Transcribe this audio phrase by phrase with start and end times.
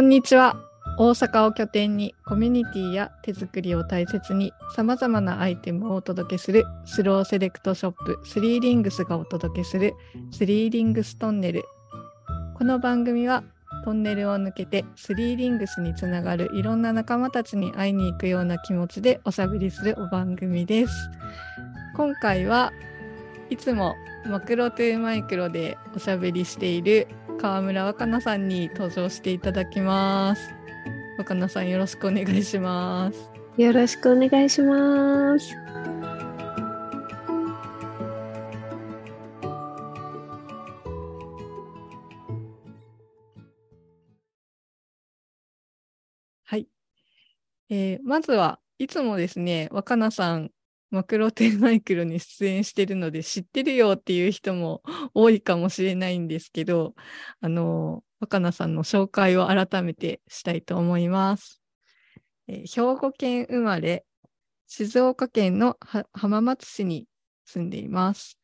[0.00, 0.56] こんにちは。
[0.96, 9.92] 大阪を拠点にコミュニティや手作りを大切に様々なアイテムをお届けするスローセレクトショップスリーリングスがお届けする
[10.30, 11.66] スリーリングストンネル。
[12.56, 13.44] この番組は
[13.84, 21.10] トンネルを抜けてスリーリングスにつながるいろんな仲間たちに会いに行くような気持ちでおしゃべりするお番組です。
[21.94, 22.72] 今回は
[23.50, 23.94] いつも
[24.24, 27.06] マクロトゥーマイクロでおしゃべりしている
[27.40, 30.52] 川村若菜さんに登場していただきます。
[31.16, 33.30] 若菜さんよろしくお願いします。
[33.56, 35.56] よろしくお願いします。
[46.44, 46.68] はい。
[47.70, 50.50] えーまずはいつもですね、若菜さん、
[50.90, 54.82] マクロテンマイクロに出演してるので知ってるよっていう人も
[55.14, 56.94] 多いかもしれないんですけど、
[57.40, 61.62] あの、若菜さんの紹介を改めてしたいと思います。
[62.48, 64.04] え兵庫県生まれ、
[64.66, 65.78] 静岡県の
[66.12, 67.06] 浜松市に
[67.44, 68.38] 住んでいます。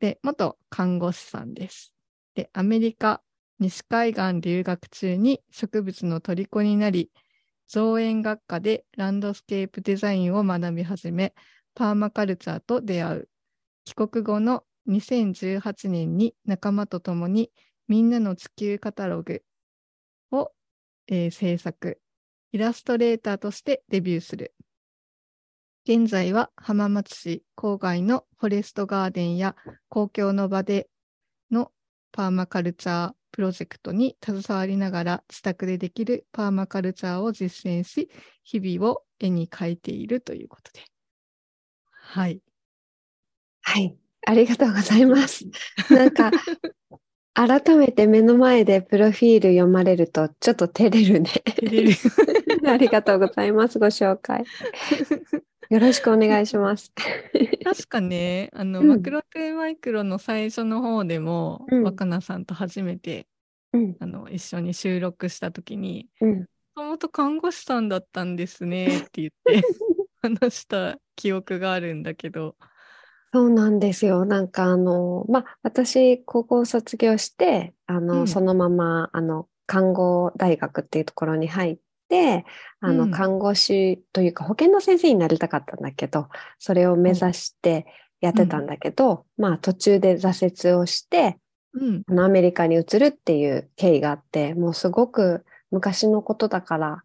[0.00, 1.94] で、元看護師さんです。
[2.34, 3.22] で、アメリカ
[3.58, 7.10] 西海岸留学中に植物の虜になり、
[7.68, 11.34] 造園学科でランドスケープデザインを学び始め、
[11.74, 13.28] パーマカルチャーと出会う。
[13.84, 17.50] 帰国後の2018年に仲間と共に
[17.88, 19.42] みんなの地球カタログ
[20.30, 20.52] を、
[21.06, 22.00] えー制作。
[22.52, 24.54] イラストレーターとしてデビューする。
[25.86, 29.54] 現在は浜松市郊外のフォレストガーデンや
[29.88, 30.88] 公共の場で
[31.50, 31.72] の
[32.10, 38.08] パーマカルチャープロジェクトに携わりながら自宅でできるパーマカルチャーを実践し、
[38.44, 40.93] 日々を絵に描いているということで。
[42.04, 42.40] はい。
[43.62, 45.44] はい、ありがとうございます。
[45.90, 46.30] なんか、
[47.32, 51.30] 改めて目の前でプロフィール読まれるとちょっと照れるね。
[51.30, 51.92] 照れる
[52.70, 53.78] ありがとうございます。
[53.78, 54.44] ご紹介。
[55.70, 56.92] よろしくお願いします。
[57.64, 63.26] 確かね、あの、うんマクロトゥーマイクロの最初の方でも、うん若菜さんと初めて
[63.74, 69.62] うん、あの一緒に収録した時に、うん、もともと看護師さんだったんですねって言って
[70.24, 72.56] 話した記憶があるんだけど。
[73.32, 74.24] そうなんですよ。
[74.24, 82.44] なんかあの、まあ、私、高校を卒業して、あの、うんそのまま、あの、看護大学っていうところに入って、
[82.80, 87.86] あの、うん看護師というか、保健の先生になりたかったんだけど、それを目指して
[88.20, 91.38] やってたんだけど、まあ、途中で挫折をして、
[91.72, 92.02] うん。
[92.06, 97.02] あのアメリカに移るっていう経緯があって、もうすごく昔のことだから、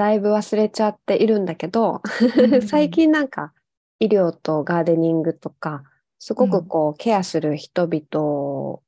[0.00, 2.00] だいぶ忘れちゃっているんだけど、
[2.52, 3.52] うん最近なんか
[3.98, 5.82] 医療とガーデニングとか、
[6.18, 8.80] すごくこうケアする人々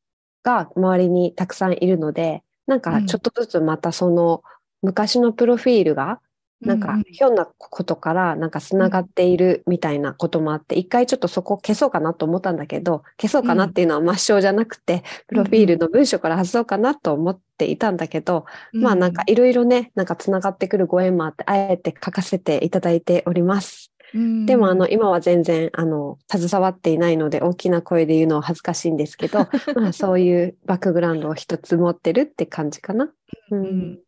[0.42, 4.42] が周りにたくさんいるので、なんかちょっとずつまたその
[4.80, 6.22] 昔のプロフィールが
[6.62, 23.92] なんかひょんなことからなんかつながっているみたいなこともあって、一回ちょっとそこ消そうかなと思ったんだけど、消そうかなっていうのは抹消じゃなくて、プロフィールの文章から外そうかなと思っていたんだけど、まあなんかいろいろね、なんかつながってくるご縁もあって、あえて書かせていただいております。
[24.14, 29.38] うん、でもあの今は全然あの携わっていないので大きな声で言うのは恥ずかしいんですけど、
[29.74, 33.04] まあそういうバックグラウンドを一つ持ってるって感じかな。
[33.50, 33.64] ううん。
[33.92, 33.98] ん、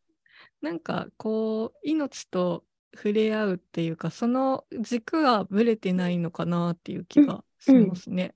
[0.65, 2.65] なんかこう命と
[2.95, 8.35] 触れ合うっていうかその軸がぶれてないのかなっていう気がしますね。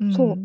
[0.00, 0.06] う。
[0.06, 0.12] ん。
[0.12, 0.36] そう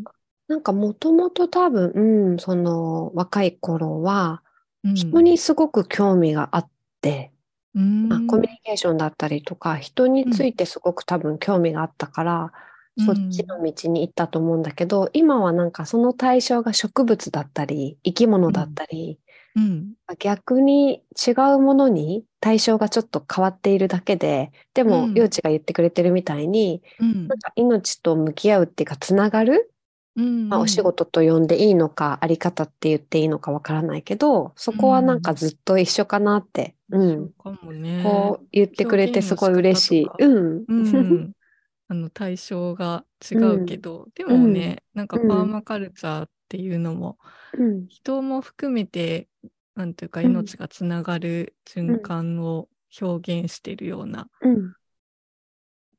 [0.47, 4.43] なんかもともと多分、うん、その若い頃は
[4.83, 4.93] うん。
[4.93, 6.69] 人にすごく興味があっ
[7.01, 7.31] て、
[7.73, 8.07] うん。
[8.07, 12.53] まあ、コミュニケーションだったりとか人についてすごく多分興味があったから、
[12.99, 19.19] そっちの道に行ったと思うんだけど、今はなんかその対象が植物だったり生き物だったり、
[19.55, 29.71] うん逆に違うものに対象がちょっと変わっているだけで、でもうん、幼稚が言ってくれてるみたいに、うんなんか命と向き合うっていうか、つながる、
[30.15, 37.33] うんまあ、お仕事と呼んでいいのか、あり方って言っていいのかわからないけど、そこはなんかずっと一緒かなって、うん。
[37.43, 38.01] そうかもね。
[38.03, 40.07] こう言ってくれてすごい嬉しい。
[40.07, 40.65] 表うん。
[40.67, 41.31] うん、
[41.89, 47.17] あの対象が違うけど、でもね、なんかパーマカルチャーっていうのも、
[47.57, 47.87] うん。
[47.87, 49.27] 人も含めて
[49.75, 52.67] なんていうかうん命がつながる循環を
[52.99, 54.73] 表現しているようなうん。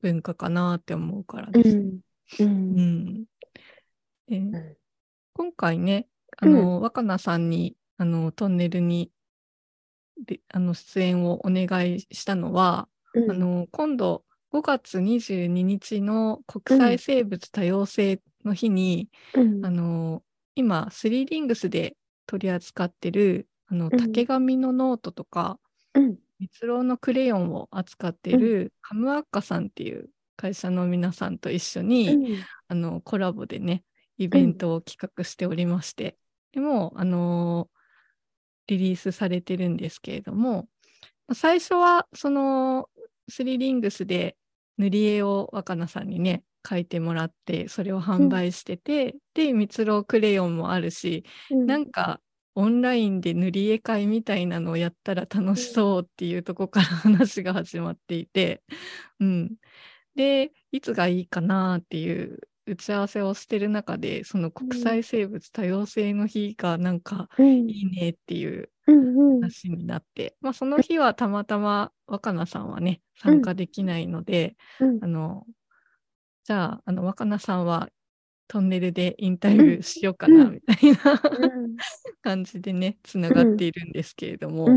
[0.02, 1.76] 文化かなって思うからうです。
[1.76, 1.80] ん。
[1.80, 2.00] う。
[2.40, 2.76] うん
[3.22, 3.24] ん
[4.28, 4.76] でん
[5.34, 6.08] 今回ね
[6.38, 9.10] あの、若菜さんにあのトンネルに
[10.26, 11.64] であの出演をお願
[11.94, 20.22] いしたのは、うんあの今度5月22日の国際生物多様性の日に、うんあの
[20.54, 21.96] 今スリーリングスで
[22.26, 23.98] 取り扱ってるあのうん。
[23.98, 25.58] 竹紙のノートとか、
[25.94, 26.18] うん。
[26.38, 32.44] 蜜蝋のクレヨンを扱っているカムアッカさんっていう会社の皆さんと一緒に、うん。
[32.68, 33.84] あのコラボでね、
[34.18, 36.16] イベントを企画しておりまして、
[36.52, 37.76] でも、あのー
[38.68, 40.68] リリースされてるんですけれども、
[41.28, 42.88] まあ最初はその
[43.28, 44.36] スリリングスで
[44.78, 51.66] 塗り絵を若菜さんにね、描いてもらって、それを販売してて、で、蜜蝋クレヨンもあるし、うん。
[51.66, 52.20] なんか
[52.56, 58.62] オンラインで塗り絵会みたいなのをやったら楽しそうっていうところから話が始まっていて、
[59.20, 59.56] うん。
[60.16, 67.68] で、いつがいいかなっていう打ち合わせをしてる中で、その国際生物多様性の日がなんかうん。
[67.70, 68.70] いいねっていう
[69.40, 74.98] 話になって、まあその日はたまたま若菜さんはね、参加できないので、うん。
[75.02, 75.46] あの、
[76.44, 77.88] じゃあ、あの、若菜さんは
[78.48, 80.54] トンネルでインタビューしようかな、うん。
[80.54, 81.76] みたいなうん。
[82.22, 84.68] 感じでね、つながっているんですけれども、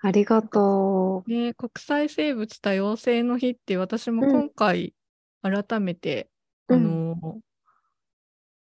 [0.00, 4.94] ありがとね、国際生物多様性の日って私も今回
[5.42, 6.30] 改めて、
[6.68, 6.76] うん。
[6.76, 7.40] あの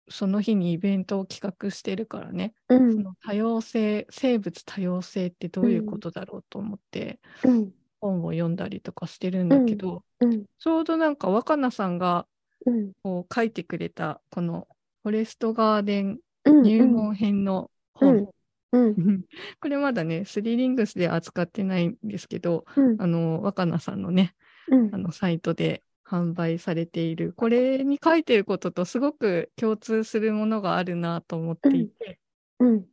[0.10, 2.76] その日にイベントを企画してるからね、う。
[2.76, 2.94] うん。
[2.94, 7.72] その多様性、生物多様性ってどういうことだろうと思って、うん。
[8.02, 10.46] 本を読んだりとかしてるんだけど、うん。
[10.60, 12.28] ちょうどなんか若菜さんが
[12.66, 12.92] うん。
[13.04, 14.68] こう書いてくれたこの
[15.04, 18.30] フォレストガーデンうん入門編の本、
[18.72, 18.96] うん。
[19.62, 23.02] これまだね、スリーリングスで扱ってないんですけど、うん。
[23.02, 24.36] あの、若菜さんのね、
[24.70, 24.94] うん。
[24.94, 32.20] あの、サイトで販売されている、これに書いてることとすごく共通するものがあるなと思っていて、
[32.60, 32.86] うん。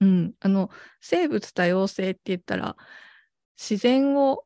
[0.00, 0.70] うん、あの、
[1.00, 2.76] 生物多様性って言ったら、
[3.58, 4.44] 自然を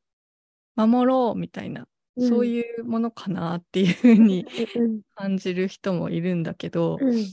[0.74, 2.28] 守ろうみたいな、うん。
[2.28, 7.32] そういうものかなっていうふうにうん感じる人もいるんだけど、うん。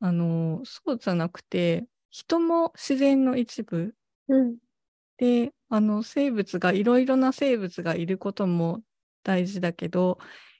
[0.00, 3.94] あの、そうじゃなくて、人も自然の一部
[4.28, 4.56] うん。
[5.18, 8.82] で、あの、生物が、いろいろな生物がいることも
[9.22, 10.18] 大事だけど、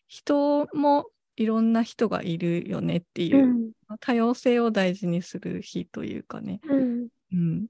[0.09, 1.07] 人も
[1.37, 3.73] いろんな人がいるよねっていうう、ん。
[4.01, 6.61] 多様性を大事にする日というかね。
[6.65, 7.09] うん。
[7.33, 7.67] うん。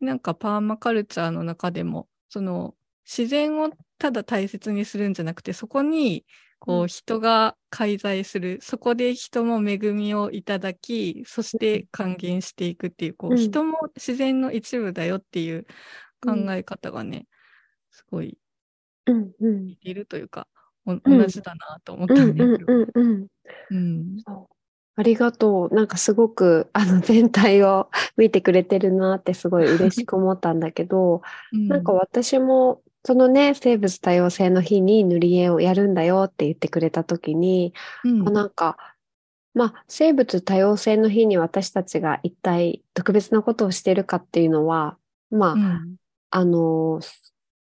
[0.00, 2.74] なんかパーマカルチャーの中でも、その、
[3.08, 6.26] 自然をただ大切にするんじゃなくて、そこに、
[6.60, 6.88] こううん。
[6.88, 13.36] 人が介在する、そこで人も恵みをいただき、そして還元していくっていう、こう、うん。
[13.38, 15.66] 人も自然の一部だよっていう
[16.20, 17.26] 考え方がね、
[17.90, 18.38] すごい
[19.06, 19.64] うんうん。
[19.64, 20.46] 似てるというか、
[20.84, 22.72] 同じだなと思ったうんんだけど。
[22.72, 23.26] うんうん
[23.70, 23.76] うん。
[23.76, 24.16] うん。
[24.96, 25.74] ありがとう。
[25.74, 31.22] なんかすごくあの全体を見てくれてるなってすごい嬉しく思ったんだけど、
[31.52, 37.72] なんか私もそのね、生物多様性の日に塗り絵をやるんだよって言ってくれた時に、
[38.04, 38.76] うん、あなんか、
[39.54, 44.96] まあ、生物多様性の日に私たちが一体特別なことをしているかっていうのは、
[45.30, 45.96] まあ、うん。
[46.30, 47.00] あの、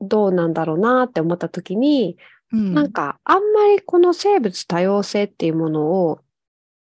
[0.02, 2.18] どうなんだろうなって思った時に、
[2.52, 6.22] うん、なんか、あんまりこの生物多様性っていうものを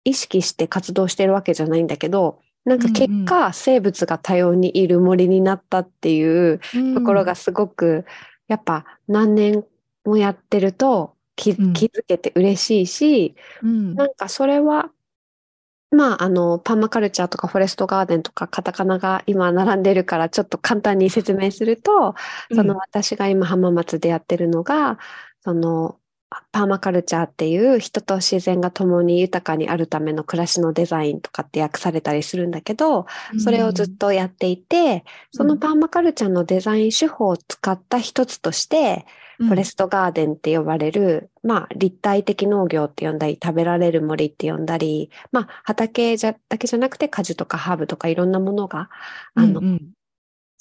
[0.03, 6.60] 意識して活動してるわけじゃないんだけど、なんか結果、生物が多様にいる森になったっていう
[6.96, 8.05] ところがすごく、
[8.48, 9.65] やっぱ何年
[10.05, 11.74] もやってると気うん。
[11.74, 14.91] 気づけて嬉しいし、うん、なんかそれは、
[15.91, 22.15] まあ、あの、パーマカルチャーとかフォレストガーデンとかカタカナが今並んでるからちょっと簡単に説明すると、
[22.53, 24.98] その私が今浜松でやってるのが、
[25.41, 26.00] その
[26.51, 33.39] パーマカルチャーっていう人と自然が共に豊かにあるための暮らしのデザインとかって訳されたりするんだけど、うん。
[33.39, 39.05] それをずっとやっていて、そのパーマカルチャーのデザイン手法を使った一つとして、
[39.37, 48.89] フォレストガーデンって呼ばれる、まあ、立体的農業って呼んだり、食べられる森って呼んだり、まあ、畑じゃだけじゃなくて果樹とかハーブとかいろんなものが、
[49.35, 49.93] あの、うんうん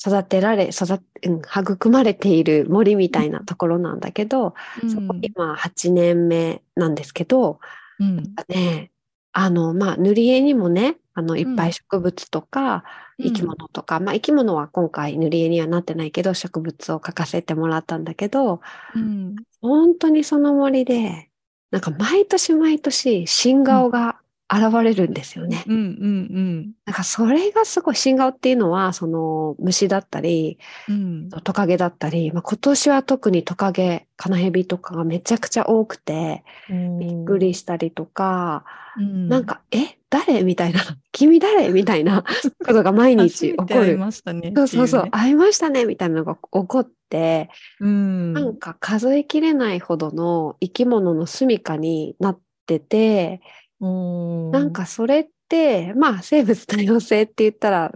[0.04, 4.54] 育てられ、育っ、うん、育まれている森みたいなところなんだけど、
[4.88, 7.60] そこ今8年目なんですけど、
[8.00, 8.34] うん。
[8.48, 8.90] ね、
[9.32, 12.84] あの、まあ、塗り絵にもね、あの、いっぱうんい植物とか、
[13.18, 13.26] うん。
[13.26, 18.60] 生き物とか、まあ、生き物は今回塗り絵にはなってないけど、植物を描かせてもらったんだけど、
[18.94, 19.36] うん。
[19.60, 21.30] 本当にその森で、
[21.70, 24.18] なんか毎年毎年、新顔が
[24.52, 25.64] 現れるんですよね。
[25.66, 31.30] うんうんなんかそれがすごい、新顔っていうのは、その虫だったり、うん。
[31.30, 38.64] トカゲだったり、まあ、今年は特にトカゲ、カナヘビとかがめちゃくちゃ多くて、うんびっくりしたりとか、
[38.98, 39.28] うん。
[39.28, 40.42] なんか、え、誰？
[40.42, 40.80] みたいな、
[41.12, 41.70] 君誰？
[41.70, 42.22] みたいな
[42.66, 43.96] ことが毎日起こる。
[43.96, 47.48] ましたねそうそうそう、会いましたねみたいなのが起こって、
[47.80, 48.32] うん。
[48.34, 53.40] なんか数えきれないほどの生き物の住処になってて、
[53.82, 57.92] なんかそれっって、まあ生物多様性って言ったら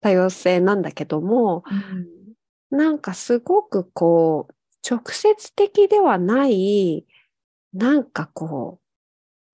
[0.00, 1.62] 多様性なんだけども、
[2.70, 4.54] なんかすごくこう、
[4.88, 7.06] 直接的ではない、
[7.72, 8.86] なんかこう、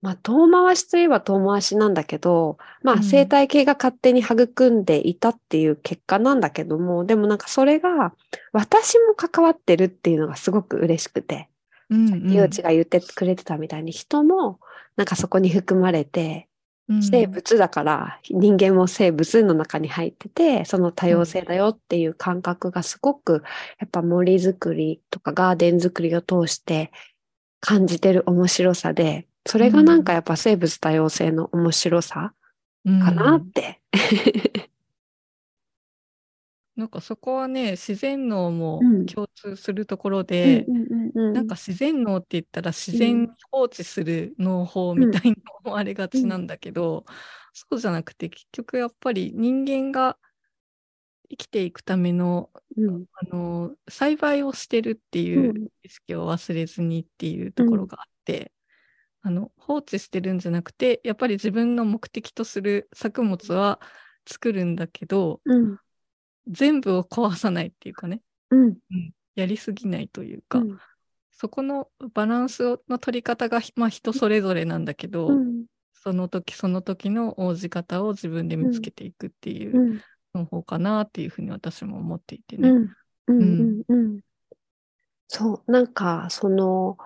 [0.01, 8.13] まあ遠回しといえば遠回しなんだけど、まあうん生態系が勝手に育んでいたっていう結果なんだけども、でもなんかそれが
[8.51, 11.52] 私も関わってるっていうのがすごく嬉しくて、うんうん
[11.89, 14.59] 幼稚が言ってくれてたみたいに人も
[14.95, 16.47] なんかそこに含まれて、
[16.89, 23.41] うん生物だから人間も生物の中に入ってて、その多様性だよっていう感覚がすごく
[23.79, 26.91] やっぱ森づくりとかガーデンづくりを通して
[27.61, 32.33] 感じてる面白さで、それがなんかやっぱ生物多様性の面白さ
[32.85, 33.79] かなって。
[36.75, 39.05] なんかそこはね、自然農もうん。
[39.05, 41.33] 共通するところで、うんうんうんうん。
[41.33, 47.05] なんか自然農って言ったら自然に放置する農法みたいに思われがちなんだけど、
[47.53, 50.17] そうじゃなくて結局やっぱり人間が
[51.29, 53.05] 生きていくためのうん。
[53.13, 55.67] あの栽培をしてるっていううん。
[55.83, 58.51] 意識を忘れずにっていうところがあって、
[59.21, 63.79] あの放置してるんじゃなくてやっぱり自分の目的とする作物は
[64.27, 65.77] 作るんだけどうん
[66.47, 68.63] 全部を壊さないっていうかね、うん。
[68.65, 70.77] うんやりすぎないというか、うん。
[71.31, 75.65] そこのバランスの取り方が、まあ、人それぞれなんだけど、うん。
[75.91, 80.01] その時その時の応じ方を自分で見つけていくっていううん。
[80.33, 82.69] 方法かなっていうふうに私も思っていてね。
[82.69, 82.93] うん。
[83.27, 83.39] うん。
[83.39, 83.83] うん。
[83.87, 84.19] うん。
[85.27, 86.97] そう、なんか、その、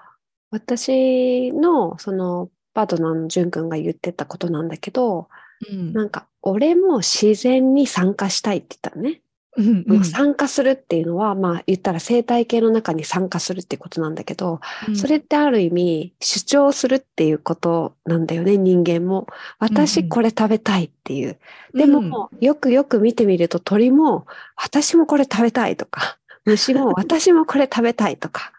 [0.49, 5.29] 私の、その、パートナーの淳君が言ってたことなんだけど、
[5.69, 5.93] うん。
[5.93, 9.21] なんか、俺も自然に参加したいって言ったのね。
[9.57, 19.21] うんもう参加するっていうのは、まあ言ったら生態系の中に参加するってことなんだけど、うんそれってある意味主張するっていうことなんだよね、人間も。
[19.21, 19.25] うん
[19.59, 21.37] 私これ食べたいっていう。
[21.73, 28.51] でも、よくよく見てみると鳥も、私もこれ食べたいとか、 虫も私もこれ食べたいとか、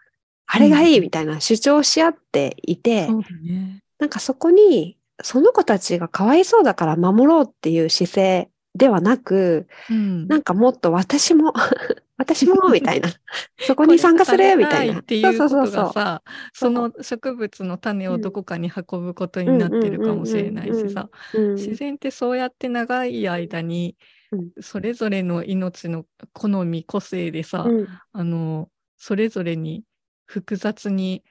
[0.45, 3.83] あれがいいみたいな主張し合っていて、そうだね。
[3.99, 10.27] なんかそこに、その子たちがかわいそうだから守ろうっていう姿勢ではなく、うん。
[10.27, 11.53] なんかもっと私も、
[12.17, 13.09] 私も、みたいな。
[13.59, 15.01] そこに参加するみたいな。
[15.01, 15.83] っていうことそうそうそう。
[15.87, 23.97] がさ、その植物の種をどこかに運ぶことになってるかもしれないしさ、うん自然ってそうやって長い間に
[24.31, 24.51] うん。
[24.61, 27.87] それぞれの命の好み個性でさ、うん。
[28.13, 29.83] あのそれぞれに
[30.25, 31.23] 複雑に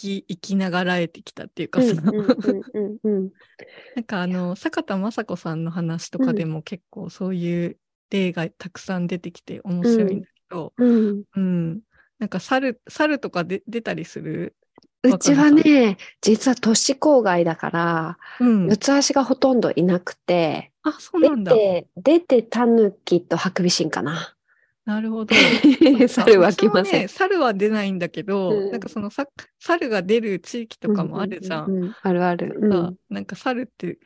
[0.00, 2.26] き生きながらえてきたっていうかさ、うんうん
[2.74, 3.30] うんうん。
[3.96, 7.76] なんかあの坂田雅子さんの話とかでも結構そういう
[8.10, 11.80] 例がたくさん出てきて面白いんだけど、うんうん。
[12.18, 14.54] なんか猿猿とかで出たりする、
[15.02, 18.66] うちはね、実は都市郊外だから、うん。
[18.68, 21.54] 四つ足がほとんどいなくて、あそうなんだ。
[21.54, 24.34] 出て、出てタヌキとハクビシンかな。
[24.84, 25.34] なるほど。
[26.08, 27.08] 猿は来ませんね。
[27.08, 29.26] 猿は出ないんだけど、うんなんかそのさ
[29.58, 31.70] 猿が出る地域とかもあるじゃん。
[31.70, 32.56] うううあるある。
[32.60, 33.98] うんさなんか猿って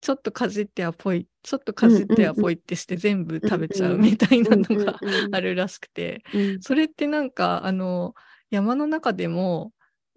[0.00, 4.98] ちょっとかじってはぽい、ちょっとかじってはぽいってして全部食べちゃうみたいなのが
[5.30, 8.14] あるらしくて、うんそれってなんかあの
[8.50, 9.72] 山の中でも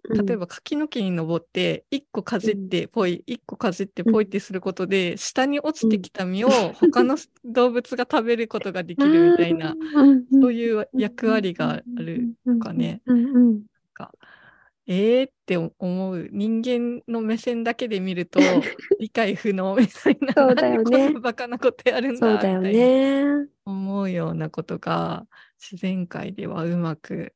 [0.08, 9.74] 例えば柿の木に登って1個かじってぽい、1個かじってぽいってすることで、下に落ちてきた実を他の動物が食べることができるみたいな、
[10.40, 13.02] そういう役割があるとかね。
[13.06, 13.62] うんうん
[13.94, 14.12] か
[14.88, 18.38] えーって思う人間の目線だけで見ると
[19.00, 21.12] 理解不能みたいなそうだよね。
[21.18, 23.48] バカなことやるんだそうだよみたいなね。
[23.64, 25.26] 思うようなことが
[25.58, 27.34] 自然界ではうまく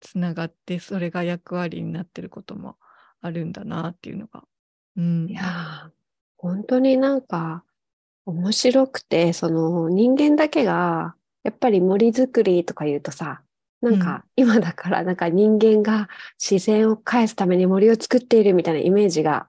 [0.00, 2.76] つながってそれが役割になってることも
[3.20, 4.44] あるんだなっていうのが。
[4.96, 5.90] うん、いやー
[6.38, 7.64] 本当になんか
[8.26, 13.42] 面白くて、その人間だけが、やっぱり森づくりとか言うとさ、
[13.80, 19.48] なんか今だからなんか人間が自然を返すために森を作っているみたいなイメージが、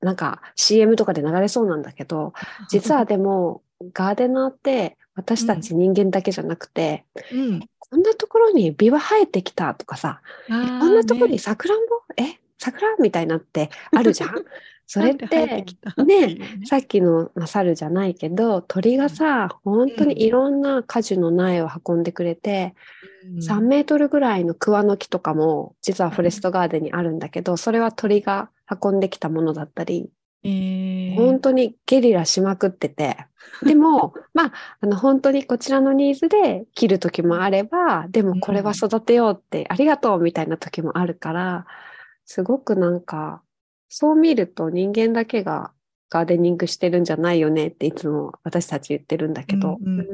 [0.00, 2.34] なんか CM とかで流れそうなんだけど、
[2.70, 3.62] 実はでも
[3.94, 11.38] ガーデナーって私たち人間だけじゃなくて、うん、こんなところにビワ生えてきたとかさ、こんなところにね。
[11.38, 14.30] さくらんぼ、え、桜みたいなってあるじゃん。
[14.90, 15.66] それって
[16.06, 22.74] ねさっきの、まあ、猿じゃないけど、鳥がさ、本当にいろんな果樹の苗を運んでくれて、
[23.24, 23.38] うん。
[23.38, 28.48] 3メートルぐらいの桑の木とかも、実はフォレストガーデンにあるんだけど、それは鳥が
[28.82, 30.08] 運んできたものだったり、
[30.44, 31.14] えー。
[31.16, 33.16] 本当にゲリラしまくってて、
[33.62, 41.66] でも、 まあ、あの、本当にこちらのニーズで切る時もあれば、でもこれは育てようって、ありがとうみたいな時もあるから、
[42.24, 43.42] すごくなんか、
[43.88, 45.72] そう見ると人間だけが
[46.10, 49.78] ガーデニングしてるんじゃないよねっていつも私たち言ってるんだけど。
[49.80, 50.06] うんうん。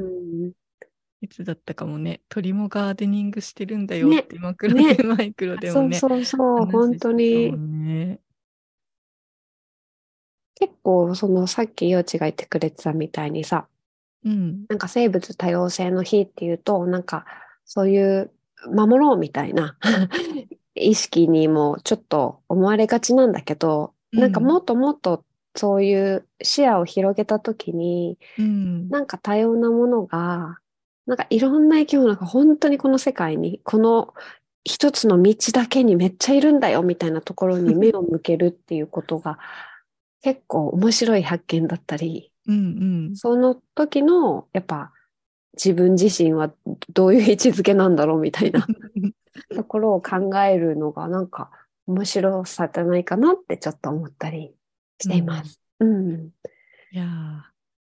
[0.45, 0.51] うん。
[1.21, 4.95] いつだったかもね、鳥もガーデニングしてるんだよねって、マクロね。
[4.95, 5.97] テマイクロでそうもね。
[5.97, 7.51] そうそう、話本当に
[10.55, 13.67] 結構、そのさっき幼稚が言ってくれてたみたいにさ、
[14.23, 14.65] うん。
[14.69, 17.25] なんか生物多様性の日っていうと、なんか
[17.65, 18.31] そういう
[18.73, 19.77] 守ろうみたいな
[20.75, 25.23] 意識にもちょっと思われがちなんだけど、なんかもっともっと
[25.55, 28.89] そういう視野を広げたときに、うん。
[28.89, 30.57] なんか多様なものが、
[31.05, 34.13] なんかいろんな生き物が本当にこの世界に、この
[34.63, 39.37] 一つの道だけにめっちゃいるんだよみたいなところに目を向けるっていうことが
[40.25, 43.15] 結構面白い発見だったり、うんうん。
[43.15, 44.91] その時のやっぱ
[45.53, 46.51] 自分自身は
[46.89, 48.65] どういう位置づけなんだろうみたいな
[49.55, 51.51] ところを考えるのがなんか
[51.85, 54.55] 面白さじゃないかなってちょっと思ったり
[54.99, 55.61] しています。
[55.79, 56.31] うん。
[56.91, 57.41] いやー、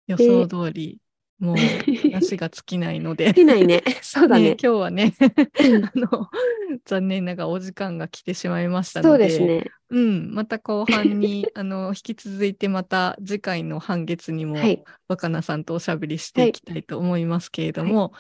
[0.07, 0.99] 予で想通り、
[1.41, 1.57] もう
[2.13, 3.27] 話が尽きないので。
[3.27, 3.83] できないね。
[4.03, 4.51] そうだね。
[4.51, 6.29] 今日はね、うん あの、
[6.85, 9.71] 残念ながらお時間が来てしまいましたので、そうですね。
[9.89, 14.85] うん、また後半に、 あの、引き続いてまた次回の半月にも、はい。
[15.09, 18.13] 若菜さんとおしゃべりしていきたいと思いますけれども、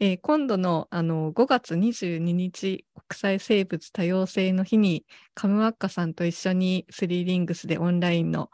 [0.00, 5.04] えー今度のあの5月22日国際生物多様性の日に
[5.34, 8.50] カムワッカさんと一緒にスリーリングスでオンラインの、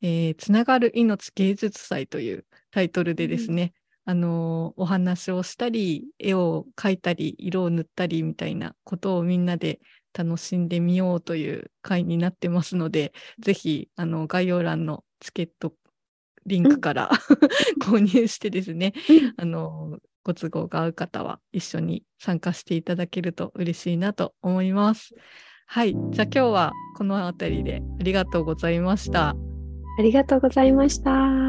[0.00, 3.72] えーつながる命芸術祭というタイトルでですね、
[4.04, 9.80] あのお話をしたり絵を描いたり色を塗ったりみたいなことをみんなで
[10.14, 15.74] 楽しんでみようという会になってますので、ぜひあの概要欄のチケット
[16.46, 17.10] リンクから、
[17.82, 18.94] 購入してですね、
[19.36, 25.14] あの、ご都合が合う方は一緒に参加していただけると嬉しいなと思います。
[25.66, 25.94] はい。
[26.10, 29.30] じゃあ今日はこの辺りでありがとうございました。
[29.30, 31.47] ありがとうございました。